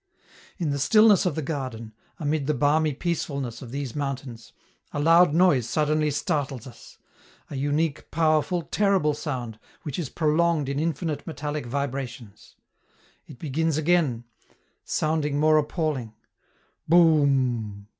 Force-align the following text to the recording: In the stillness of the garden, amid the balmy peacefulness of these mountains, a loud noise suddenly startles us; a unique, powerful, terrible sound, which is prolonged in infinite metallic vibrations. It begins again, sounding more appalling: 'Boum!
In 0.57 0.71
the 0.71 0.79
stillness 0.79 1.27
of 1.27 1.35
the 1.35 1.43
garden, 1.43 1.93
amid 2.19 2.47
the 2.47 2.55
balmy 2.55 2.91
peacefulness 2.95 3.61
of 3.61 3.69
these 3.69 3.95
mountains, 3.95 4.51
a 4.93 4.99
loud 4.99 5.31
noise 5.31 5.69
suddenly 5.69 6.09
startles 6.09 6.65
us; 6.65 6.97
a 7.51 7.55
unique, 7.55 8.09
powerful, 8.09 8.63
terrible 8.63 9.13
sound, 9.13 9.59
which 9.83 9.99
is 9.99 10.09
prolonged 10.09 10.67
in 10.69 10.79
infinite 10.79 11.27
metallic 11.27 11.67
vibrations. 11.67 12.55
It 13.27 13.37
begins 13.37 13.77
again, 13.77 14.23
sounding 14.83 15.39
more 15.39 15.59
appalling: 15.59 16.15
'Boum! 16.89 17.85